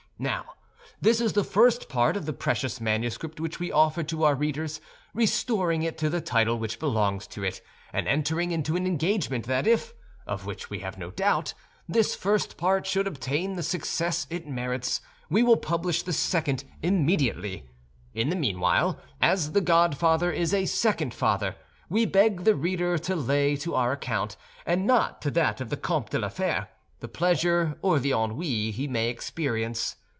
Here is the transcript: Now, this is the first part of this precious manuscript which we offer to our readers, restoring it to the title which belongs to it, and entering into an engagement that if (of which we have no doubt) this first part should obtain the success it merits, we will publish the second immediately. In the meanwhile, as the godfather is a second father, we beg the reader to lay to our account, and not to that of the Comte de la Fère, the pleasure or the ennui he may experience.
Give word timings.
Now, 0.21 0.53
this 1.01 1.19
is 1.19 1.33
the 1.33 1.43
first 1.43 1.89
part 1.89 2.15
of 2.15 2.27
this 2.27 2.35
precious 2.37 2.79
manuscript 2.79 3.39
which 3.39 3.59
we 3.59 3.71
offer 3.71 4.03
to 4.03 4.23
our 4.23 4.35
readers, 4.35 4.79
restoring 5.15 5.81
it 5.81 5.97
to 5.97 6.11
the 6.11 6.21
title 6.21 6.59
which 6.59 6.77
belongs 6.77 7.25
to 7.29 7.41
it, 7.43 7.59
and 7.91 8.07
entering 8.07 8.51
into 8.51 8.75
an 8.75 8.85
engagement 8.85 9.47
that 9.47 9.65
if 9.65 9.93
(of 10.27 10.45
which 10.45 10.69
we 10.69 10.77
have 10.77 10.99
no 10.99 11.09
doubt) 11.09 11.55
this 11.89 12.13
first 12.13 12.55
part 12.55 12.85
should 12.85 13.07
obtain 13.07 13.55
the 13.55 13.63
success 13.63 14.27
it 14.29 14.45
merits, 14.47 15.01
we 15.27 15.41
will 15.41 15.57
publish 15.57 16.03
the 16.03 16.13
second 16.13 16.65
immediately. 16.83 17.71
In 18.13 18.29
the 18.29 18.35
meanwhile, 18.35 18.99
as 19.19 19.53
the 19.53 19.59
godfather 19.61 20.31
is 20.31 20.53
a 20.53 20.67
second 20.67 21.15
father, 21.15 21.55
we 21.89 22.05
beg 22.05 22.43
the 22.43 22.53
reader 22.53 22.99
to 22.99 23.15
lay 23.15 23.55
to 23.55 23.73
our 23.73 23.93
account, 23.93 24.37
and 24.67 24.85
not 24.85 25.19
to 25.23 25.31
that 25.31 25.59
of 25.59 25.71
the 25.71 25.77
Comte 25.77 26.11
de 26.11 26.19
la 26.19 26.29
Fère, 26.29 26.67
the 26.99 27.07
pleasure 27.07 27.79
or 27.81 27.97
the 27.97 28.11
ennui 28.11 28.69
he 28.69 28.87
may 28.87 29.09
experience. 29.09 29.95